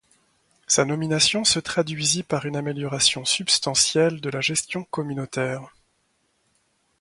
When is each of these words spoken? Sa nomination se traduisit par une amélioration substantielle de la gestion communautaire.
Sa 0.65 0.83
nomination 0.83 1.43
se 1.43 1.59
traduisit 1.59 2.23
par 2.23 2.47
une 2.47 2.55
amélioration 2.55 3.23
substantielle 3.23 4.19
de 4.19 4.31
la 4.31 4.41
gestion 4.41 4.83
communautaire. 4.85 5.75